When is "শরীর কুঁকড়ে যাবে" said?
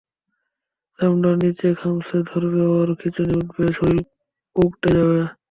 3.77-5.19